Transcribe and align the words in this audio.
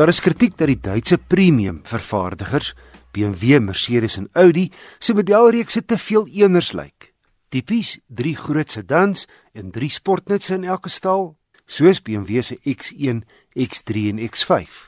Daar 0.00 0.08
is 0.08 0.22
kritiek 0.24 0.54
dat 0.56 0.70
die 0.70 0.80
Duitse 0.80 1.18
premium 1.18 1.82
vervaardigers, 1.84 2.70
BMW, 3.12 3.58
Mercedes 3.60 4.14
en 4.16 4.30
Audi, 4.32 4.70
se 4.98 5.12
modelreekse 5.12 5.82
te 5.84 5.98
veel 6.00 6.24
eeners 6.32 6.70
lyk. 6.72 7.10
Tipies 7.52 7.98
drie 8.08 8.32
groot 8.36 8.72
sedans 8.72 9.26
en 9.52 9.68
drie 9.70 9.90
sportnuts 9.92 10.48
in 10.56 10.64
elke 10.64 10.88
stal, 10.88 11.34
soos 11.68 12.00
BMW 12.00 12.40
se 12.40 12.56
X1, 12.64 13.20
X3 13.52 14.08
en 14.14 14.24
X5. 14.30 14.80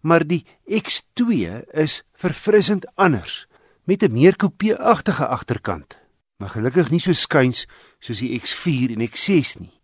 Maar 0.00 0.24
die 0.24 0.46
X2 0.64 1.52
is 1.76 2.00
verfrissend 2.16 2.88
anders 2.94 3.44
met 3.84 4.02
'n 4.02 4.12
meer 4.12 4.36
coupe-agtige 4.36 5.26
agterkant, 5.26 5.98
maar 6.38 6.56
gelukkig 6.56 6.90
nie 6.90 7.00
so 7.00 7.12
skuins 7.12 7.66
soos 8.00 8.24
die 8.24 8.40
X4 8.40 8.96
en 8.96 9.08
X6 9.12 9.60
nie. 9.60 9.75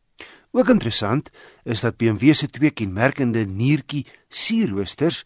Ook 0.53 0.69
interessant 0.69 1.31
is 1.65 1.81
dat 1.81 1.97
BMW 1.97 2.35
se 2.37 2.47
twee 2.47 2.71
kenmerkende 2.71 3.47
niertjie 3.49 4.07
sierroosters 4.29 5.23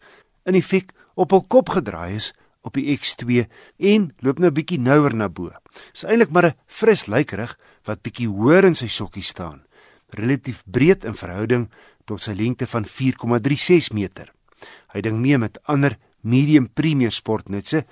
in 0.47 0.55
effek 0.55 0.93
op 1.19 1.33
hul 1.35 1.43
kop 1.51 1.73
gedraai 1.75 2.15
is 2.15 2.31
op 2.63 2.79
die 2.79 2.95
X2 2.95 3.43
en 3.91 4.07
loop 4.23 4.39
nou 4.39 4.51
bietjie 4.55 4.79
nouer 4.79 5.15
na 5.15 5.27
bo. 5.27 5.51
Dis 5.91 6.05
eintlik 6.07 6.31
maar 6.31 6.47
'n 6.47 6.57
fris 6.67 7.07
lykerig 7.07 7.57
wat 7.83 8.01
bietjie 8.01 8.27
hoër 8.27 8.65
in 8.65 8.75
sy 8.75 8.87
sokkie 8.87 9.23
staan, 9.23 9.63
relatief 10.09 10.63
breed 10.65 11.03
in 11.03 11.15
verhouding 11.15 11.69
tot 12.05 12.21
sy 12.21 12.31
lengte 12.31 12.67
van 12.67 12.85
4,36 12.85 13.91
meter. 13.93 14.31
Hy 14.93 15.01
ding 15.01 15.19
mee 15.19 15.37
met 15.37 15.59
ander 15.63 15.97
medium 16.21 16.69
premier 16.73 17.11
sportnutse 17.11 17.85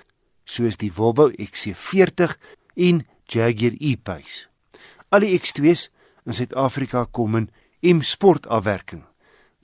soos 0.44 0.76
die 0.76 0.92
Volvo 0.92 1.30
XC40 1.30 2.36
en 2.76 3.06
Jaguar 3.26 3.74
E-Pace. 3.78 4.46
Al 5.10 5.20
die 5.20 5.38
X2s 5.38 5.90
in 6.26 6.34
Suid-Afrika 6.34 7.06
kom 7.10 7.38
in 7.38 7.50
M-sport 7.80 8.48
afwerking 8.50 9.04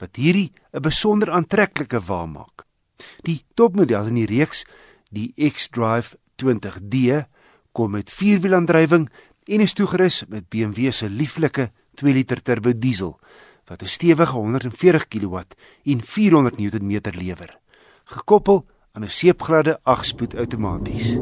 wat 0.03 0.17
hierdie 0.19 0.53
'n 0.73 0.83
besonder 0.83 1.31
aantreklike 1.31 2.01
wa 2.07 2.27
maak. 2.27 2.67
Die 3.23 3.45
topmodel 3.55 4.07
in 4.07 4.15
die 4.15 4.27
reeks, 4.27 4.65
die 5.11 5.33
X-Drive 5.37 6.17
20D, 6.37 7.27
kom 7.73 7.91
met 7.91 8.11
vierwielaandrywing 8.11 9.09
en 9.47 9.61
is 9.61 9.73
toegerus 9.73 10.25
met 10.29 10.49
BMW 10.49 10.91
se 10.93 11.09
lieflike 11.09 11.71
2 11.95 12.13
liter 12.13 12.43
turbo 12.43 12.73
diesel 12.79 13.21
wat 13.67 13.83
'n 13.83 13.87
stewige 13.87 14.33
140 14.33 15.09
kW 15.09 15.37
en 15.85 16.03
400 16.03 16.59
Nm 16.59 17.01
lewer, 17.15 17.59
gekoppel 18.05 18.67
aan 18.93 19.05
'n 19.05 19.11
seepgladde 19.11 19.81
8-spoed 19.83 20.35
outomaties. 20.35 21.19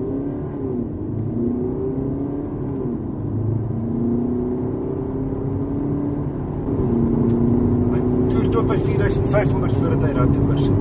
tot 8.50 8.59
by 8.70 8.78
4500 8.78 9.74
voordat 9.74 10.02
hy 10.06 10.12
rad 10.14 10.36
oorsit. 10.38 10.74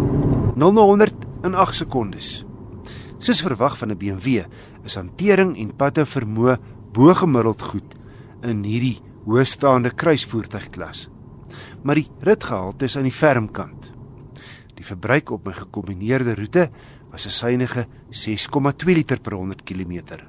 0 0.59 0.73
na 0.75 0.83
100 0.85 1.27
in 1.47 1.55
8 1.57 1.77
sekondes. 1.81 2.27
Soos 3.19 3.41
verwag 3.41 3.77
van 3.79 3.91
'n 3.91 3.97
BMW, 3.97 4.45
is 4.85 4.95
hantering 4.95 5.57
en 5.57 5.75
padhou 5.75 6.05
vermoë 6.05 6.57
bo 6.93 7.13
gemiddeld 7.13 7.61
goed 7.61 7.95
in 8.43 8.63
hierdie 8.63 9.01
hoëstaande 9.25 9.89
kruisvoertuigklas. 9.89 11.09
Maar 11.83 11.95
die 11.95 12.09
ritgehalte 12.21 12.85
is 12.85 12.97
aan 12.97 13.09
die 13.09 13.11
ferm 13.11 13.51
kant. 13.51 13.91
Die 14.75 14.85
verbruik 14.85 15.31
op 15.31 15.45
my 15.45 15.53
gekombineerde 15.53 16.35
roete 16.35 16.69
was 17.11 17.25
'n 17.25 17.29
suiwige 17.29 17.87
6,2 18.11 18.93
liter 18.93 19.19
per 19.19 19.33
100 19.33 19.63
km. 19.63 20.21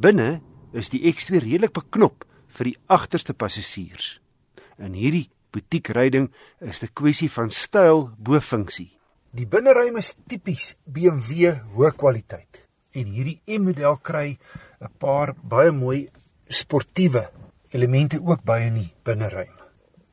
Binne 0.00 0.40
is 0.72 0.88
die 0.88 1.14
X2 1.14 1.38
redelik 1.38 1.72
beknop 1.72 2.24
vir 2.48 2.64
die 2.64 2.76
agterste 2.86 3.34
passasiers. 3.34 4.20
In 4.78 4.92
hierdie 4.92 5.30
butiekruiding 5.50 6.30
is 6.60 6.82
'n 6.82 6.92
kwessie 6.92 7.30
van 7.30 7.50
styl 7.50 8.10
bo 8.18 8.40
funksie. 8.40 8.90
Die 9.30 9.46
binneruim 9.46 9.96
is 9.96 10.14
tipies 10.26 10.76
BMW 10.84 11.52
hoë 11.74 11.92
kwaliteit. 11.96 12.66
En 12.94 13.06
hierdie 13.06 13.40
M-model 13.46 13.96
kry 14.02 14.38
'n 14.80 14.90
paar 14.98 15.34
baie 15.42 15.70
mooi 15.70 16.08
sportiewe 16.48 17.30
elemente 17.70 18.18
ook 18.18 18.42
by 18.44 18.58
in 18.66 18.74
die 18.74 18.92
binneruim. 19.04 19.54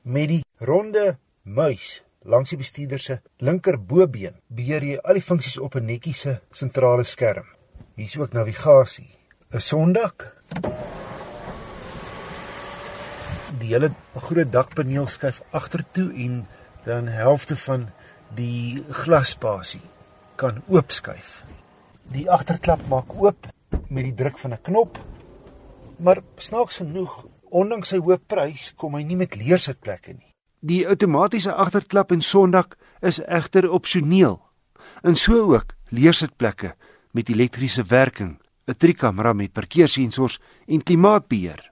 Met 0.03 0.27
die 0.27 0.43
ronde 0.59 1.17
muis 1.43 2.03
langs 2.21 2.49
die 2.49 2.57
bestuurder 2.57 2.99
se 2.99 3.19
linker 3.37 3.77
bobeen 3.79 4.35
beheer 4.47 4.83
jy 4.83 4.97
al 4.97 5.13
die 5.13 5.25
funksies 5.25 5.57
op 5.57 5.75
'n 5.75 5.85
netjiese 5.85 6.41
sentrale 6.51 7.03
skerm. 7.03 7.45
Hier 7.95 8.05
is 8.05 8.17
ook 8.17 8.33
navigasie, 8.33 9.09
'n 9.51 9.59
sondak, 9.59 10.35
die 13.59 13.71
hele 13.71 13.91
groot 14.15 14.51
dakpaneel 14.51 15.07
skuif 15.07 15.41
agtertoe 15.55 16.09
en 16.25 16.41
dan 16.85 17.07
helfte 17.11 17.55
van 17.55 17.87
die 18.35 18.83
glasspasie 19.03 19.83
kan 20.35 20.61
oopskuif. 20.67 21.43
Die 22.13 22.27
agterklap 22.31 22.83
maak 22.91 23.13
oop 23.15 23.47
met 23.89 24.03
die 24.03 24.15
druk 24.15 24.37
van 24.37 24.53
'n 24.53 24.61
knop. 24.61 24.99
Maar 25.99 26.21
snaaks 26.37 26.77
genoeg, 26.77 27.25
ondanks 27.49 27.89
sy 27.89 27.97
hoë 27.97 28.19
prys, 28.27 28.73
kom 28.75 28.93
hy 28.95 29.03
nie 29.03 29.15
met 29.15 29.35
leersitplekke 29.35 30.13
nie. 30.13 30.33
Die 30.59 30.87
outomatiese 30.87 31.53
agterklap 31.53 32.11
en 32.11 32.21
sondak 32.21 32.77
is 33.01 33.19
egter 33.19 33.69
opsioneel. 33.71 34.41
En 35.03 35.15
so 35.15 35.53
ook 35.53 35.73
leersitplekke 35.89 36.75
met 37.11 37.29
elektriese 37.29 37.83
werking, 37.83 38.39
'n 38.67 38.77
driekamera 38.77 39.33
met 39.33 39.53
parkeersensors 39.53 40.39
en 40.67 40.83
klimaatbeheer. 40.83 41.71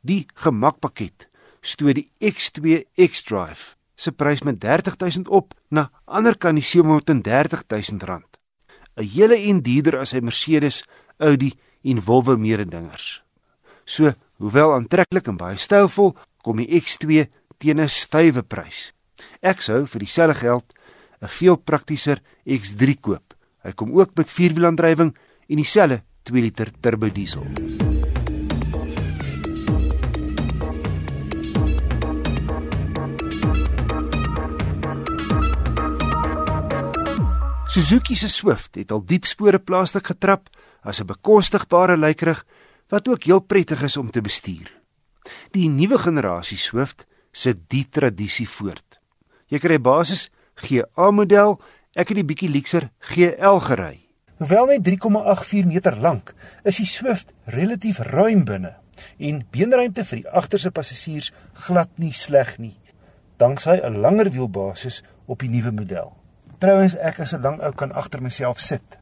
Die 0.00 0.26
gemakpakket 0.34 1.28
stoot 1.60 1.94
die 1.94 2.08
X2 2.20 2.84
X-Drive 2.96 3.74
se 3.94 4.12
prys 4.12 4.42
met 4.42 4.58
30000 4.60 5.28
op 5.28 5.54
na 5.70 5.90
ander 6.04 6.36
kan 6.36 6.58
die 6.58 6.64
730000 6.64 8.02
rand. 8.02 8.38
'n 8.96 9.06
Hele 9.06 9.36
en 9.36 9.62
duurder 9.62 9.98
as 9.98 10.12
hy 10.12 10.20
Mercedes, 10.20 10.84
Audi 11.18 11.52
en 11.82 12.02
Volvo 12.02 12.36
mededingers. 12.36 13.22
So, 13.84 14.14
hoewel 14.38 14.74
aantreklik 14.74 15.26
en 15.28 15.36
baie 15.36 15.56
stylvol, 15.56 16.14
kom 16.42 16.56
die 16.56 16.80
X2 16.80 17.26
teen 17.58 17.80
'n 17.80 17.88
stywe 17.88 18.42
prys. 18.42 18.92
Ek 19.40 19.62
sou 19.62 19.86
vir 19.86 19.98
dieselfde 19.98 20.34
geld 20.34 20.74
'n 21.22 21.28
veel 21.28 21.56
praktischer 21.56 22.20
X3 22.46 23.00
koop. 23.00 23.34
Hy 23.64 23.72
kom 23.72 23.92
ook 23.92 24.14
met 24.16 24.30
vierwielaandrywing 24.30 25.16
en 25.48 25.56
dieselfde 25.56 26.02
2 26.22 26.42
liter 26.42 26.70
turbo 26.80 27.08
diesel. 27.08 27.44
Suzuki 37.74 38.14
se 38.14 38.28
Swift 38.28 38.76
het 38.78 38.92
al 38.94 39.00
diep 39.02 39.24
spore 39.26 39.58
plaaslik 39.58 40.06
getrap 40.06 40.44
as 40.86 41.00
'n 41.00 41.10
bekostigbare 41.10 41.96
lykerig 41.96 42.44
wat 42.88 43.08
ook 43.08 43.24
heel 43.24 43.40
prettig 43.40 43.82
is 43.82 43.96
om 43.96 44.10
te 44.10 44.20
bestuur. 44.20 44.70
Die 45.50 45.68
nuwe 45.68 45.98
generasie 45.98 46.56
Swift 46.56 47.04
sit 47.32 47.58
die 47.68 47.88
tradisie 47.90 48.48
voort. 48.48 49.00
Jy 49.46 49.58
kry 49.58 49.80
basis 49.80 50.30
GA 50.54 51.10
model, 51.10 51.60
ek 51.94 52.08
het 52.08 52.16
die 52.16 52.24
bietjie 52.24 52.48
leekser 52.48 52.90
GL 52.98 53.58
gery. 53.58 54.06
Hoewel 54.38 54.66
net 54.66 54.82
3,84 54.84 55.66
meter 55.66 55.96
lank, 55.96 56.34
is 56.64 56.76
die 56.76 56.86
Swift 56.86 57.26
relatief 57.44 57.98
ruim 57.98 58.44
binne 58.44 58.76
en 59.18 59.46
beenruimte 59.50 60.04
vir 60.04 60.22
die 60.22 60.30
agterste 60.30 60.70
passasiers 60.70 61.32
glad 61.52 61.88
nie 61.96 62.12
sleg 62.12 62.58
nie, 62.58 62.78
danksy 63.36 63.80
'n 63.82 64.00
langer 64.00 64.30
wielbasis 64.30 65.02
op 65.26 65.38
die 65.40 65.48
nuwe 65.48 65.72
model. 65.72 66.23
Trouwens 66.64 66.94
ek 66.96 67.18
as 67.20 67.34
'n 67.36 67.42
lang 67.44 67.58
ou 67.60 67.72
kan 67.76 67.92
agter 67.92 68.22
myself 68.24 68.58
sit. 68.58 68.96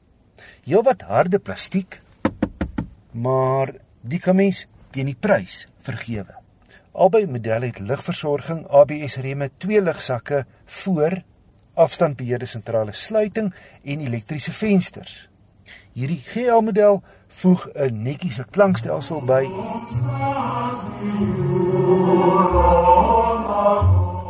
Heelwat 0.67 1.03
harde 1.07 1.39
plastiek, 1.39 2.01
maar 3.13 3.71
die 4.03 4.19
kan 4.19 4.37
mens 4.37 4.67
teen 4.91 5.07
die 5.07 5.15
prys 5.15 5.69
vergewe. 5.87 6.35
Albei 6.93 7.27
modelle 7.27 7.67
het 7.67 7.79
ligversorging, 7.79 8.67
ABS 8.67 9.17
remme, 9.17 9.51
twee 9.59 9.81
ligsakke 9.81 10.45
voor, 10.67 11.23
afstandbeheerde 11.75 12.47
sentrale 12.47 12.93
sluiting 12.93 13.55
en 13.85 14.01
elektriese 14.01 14.53
vensters. 14.53 15.29
Hierdie 15.93 16.19
GL 16.19 16.61
model 16.61 17.03
voeg 17.29 17.69
'n 17.75 18.03
netjiese 18.03 18.45
klankstelsel 18.51 19.23
by. 19.23 19.47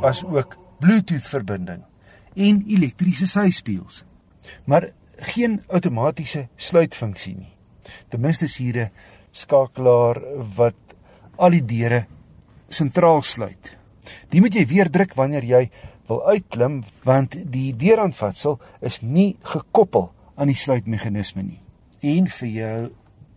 As 0.02 0.24
ook 0.24 0.56
Bluetooth 0.80 1.28
verbinding 1.28 1.91
en 2.34 2.62
elektriese 2.68 3.26
syspieëls. 3.26 4.04
Maar 4.64 4.90
geen 5.16 5.60
outomatiese 5.68 6.48
sluitfunksie 6.56 7.36
nie. 7.36 7.52
Ten 8.08 8.20
minste 8.20 8.44
is 8.44 8.56
hier 8.56 8.76
'n 8.76 8.90
skakelaar 9.32 10.20
wat 10.56 10.74
al 11.36 11.50
die 11.50 11.64
deure 11.64 12.06
sentraal 12.68 13.22
sluit. 13.22 13.76
Die 14.28 14.40
moet 14.40 14.54
jy 14.54 14.66
weer 14.66 14.90
druk 14.90 15.14
wanneer 15.14 15.44
jy 15.44 15.70
wil 16.06 16.22
uitklim 16.26 16.82
want 17.04 17.36
die 17.52 17.76
deuraanvatsel 17.76 18.60
is 18.80 19.00
nie 19.00 19.36
gekoppel 19.42 20.12
aan 20.34 20.46
die 20.46 20.58
sluitmeganisme 20.58 21.42
nie. 21.42 21.60
En 22.00 22.28
vir 22.28 22.48
jou 22.48 22.90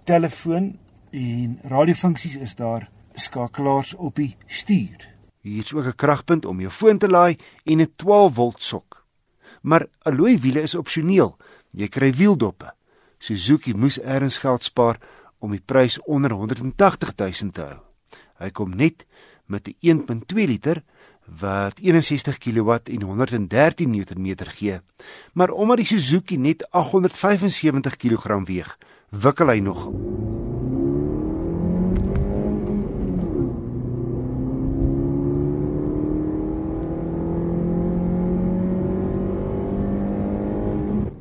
telefoon 0.03 0.77
en 1.11 1.59
radiofunksies 1.63 2.35
is 2.35 2.55
daar 2.55 2.89
skakelaars 3.13 3.93
op 3.95 4.15
die 4.15 4.35
stuur. 4.47 5.14
Hier 5.45 5.61
is 5.61 5.73
ook 5.73 5.85
'n 5.85 5.95
kragpunt 5.95 6.45
om 6.45 6.59
jou 6.59 6.71
foon 6.71 6.97
te 6.97 7.07
laai 7.07 7.37
en 7.63 7.81
'n 7.81 7.93
12 7.95 8.33
volt 8.33 8.61
sok. 8.61 9.05
Maar 9.61 9.87
alloy 10.01 10.39
wiele 10.39 10.61
is 10.61 10.75
opsioneel. 10.75 11.37
Jy 11.69 11.87
kry 11.87 12.13
wieldoppe. 12.13 12.73
Suzuki 13.17 13.73
moes 13.73 13.99
erns 14.01 14.37
geld 14.37 14.63
spaar 14.63 14.97
om 15.39 15.51
die 15.51 15.61
prys 15.65 16.01
onder 16.01 16.31
180 16.31 17.15
000 17.15 17.51
te 17.51 17.61
hou. 17.61 17.79
Hy 18.37 18.49
kom 18.49 18.75
net 18.75 19.05
met 19.45 19.67
'n 19.67 19.75
1.2 19.79 20.47
liter 20.47 20.83
wat 21.39 21.79
61 21.79 22.37
kW 22.37 22.71
en 22.83 23.01
113 23.01 23.89
Nm 23.89 24.35
gee. 24.37 24.81
Maar 25.33 25.49
omdat 25.49 25.77
die 25.77 25.85
Suzuki 25.85 26.37
net 26.37 26.71
875 26.71 27.97
kg 27.97 28.45
weeg, 28.45 28.77
wikkel 29.09 29.47
hy 29.47 29.59
nog. 29.59 29.89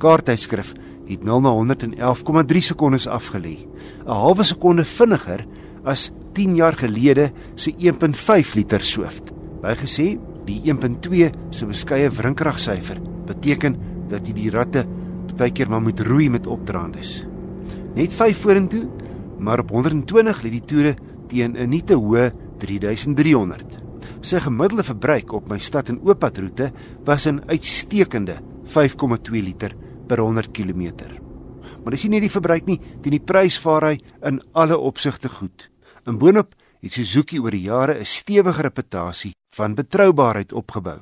Kaarttydskrif 0.05 0.75
het 1.09 1.23
0 1.25 1.41
na 1.41 1.53
111,3 1.56 2.61
sekondes 2.61 3.06
afgelê, 3.09 3.65
'n 4.05 4.12
halwe 4.12 4.45
sekonde 4.45 4.85
vinniger 4.85 5.47
as 5.85 6.11
10 6.33 6.56
jaar 6.56 6.73
gelede 6.73 7.33
se 7.55 7.73
1.5 7.79 8.55
liter 8.55 8.85
Swift. 8.85 9.33
Bygesê, 9.62 10.19
die 10.45 10.61
1.2 10.65 11.31
se 11.51 11.67
beskeie 11.67 12.11
wrinkragsyfer 12.11 13.01
beteken 13.27 13.77
dat 14.09 14.27
jy 14.27 14.35
die 14.35 14.51
ratte 14.51 14.85
partykeer 15.27 15.69
maar 15.69 15.83
moet 15.83 16.01
roei 16.01 16.29
met 16.29 16.47
opdraandes. 16.47 17.27
Net 17.95 18.15
5 18.15 18.39
vorentoe, 18.39 18.87
maar 19.39 19.61
op 19.61 19.71
120 19.71 20.43
lê 20.43 20.51
die 20.51 20.65
toere 20.65 20.97
teen 21.29 21.56
'n 21.56 21.69
nie 21.69 21.83
te 21.83 21.95
hoë 21.95 22.33
3300. 22.59 23.79
Sy 24.21 24.39
gemiddelde 24.39 24.83
verbruik 24.83 25.33
op 25.33 25.49
my 25.49 25.59
stad 25.59 25.89
en 25.89 26.01
ooppad 26.05 26.39
roete 26.39 26.73
was 27.05 27.27
'n 27.27 27.43
uitstekende 27.47 28.37
5,2 28.65 29.43
liter 29.43 29.84
per 30.06 30.19
100 30.19 30.51
km. 30.53 30.93
Maar 31.83 31.93
dis 31.93 32.03
nie 32.05 32.17
net 32.17 32.25
die 32.25 32.33
verbruik 32.33 32.67
nie, 32.67 32.81
teen 33.03 33.12
die 33.17 33.21
prys 33.21 33.59
vaar 33.61 33.83
hy 33.91 33.99
in 34.25 34.41
alle 34.53 34.79
opsigte 34.79 35.29
goed. 35.29 35.71
In 36.06 36.19
boonop 36.19 36.55
het 36.85 36.93
Suzuki 36.93 37.39
oor 37.41 37.51
die 37.51 37.67
jare 37.69 37.99
'n 38.01 38.05
stewige 38.05 38.62
reputasie 38.62 39.33
van 39.56 39.75
betroubaarheid 39.75 40.53
opgebou. 40.53 41.01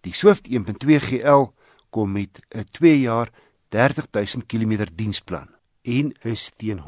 Die 0.00 0.12
Swift 0.14 0.48
1.2 0.48 1.00
GL 1.00 1.52
kom 1.90 2.12
met 2.12 2.40
'n 2.54 2.64
2 2.70 3.00
jaar 3.00 3.30
30000 3.68 4.46
km 4.46 4.86
diensplan 4.94 5.48
en 5.82 6.12
is 6.22 6.50
teen 6.56 6.78
R177900 6.78 6.86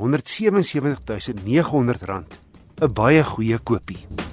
'n 2.81 2.93
baie 2.93 3.25
goeie 3.25 3.59
koopie. 3.59 4.24